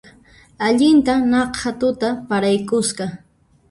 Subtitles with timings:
[0.69, 3.05] Allintan naqha tutaqa paraykusqa